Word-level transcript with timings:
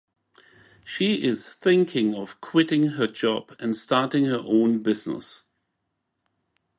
She 0.83 1.21
is 1.21 1.47
thinking 1.53 2.15
of 2.15 2.41
quitting 2.41 2.87
her 2.97 3.05
job 3.05 3.55
and 3.59 3.75
starting 3.75 4.25
her 4.25 4.41
own 4.43 4.81
business. 4.81 5.43